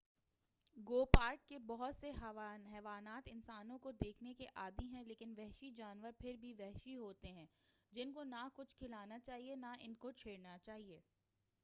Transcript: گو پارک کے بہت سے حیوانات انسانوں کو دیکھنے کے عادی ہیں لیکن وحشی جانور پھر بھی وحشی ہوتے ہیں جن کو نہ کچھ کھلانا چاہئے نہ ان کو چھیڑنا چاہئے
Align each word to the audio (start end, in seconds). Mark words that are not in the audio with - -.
گو 0.77 1.03
پارک 1.07 1.47
کے 1.47 1.57
بہت 1.65 1.95
سے 1.95 2.09
حیوانات 2.67 3.27
انسانوں 3.27 3.77
کو 3.79 3.91
دیکھنے 3.99 4.33
کے 4.33 4.45
عادی 4.55 4.87
ہیں 4.87 5.03
لیکن 5.05 5.33
وحشی 5.37 5.71
جانور 5.73 6.11
پھر 6.19 6.35
بھی 6.37 6.53
وحشی 6.59 6.95
ہوتے 6.95 7.31
ہیں 7.31 7.45
جن 7.93 8.13
کو 8.13 8.23
نہ 8.25 8.47
کچھ 8.55 8.75
کھلانا 8.75 9.19
چاہئے 9.19 9.55
نہ 9.57 9.73
ان 9.79 9.95
کو 9.95 10.11
چھیڑنا 10.13 10.57
چاہئے 10.59 10.99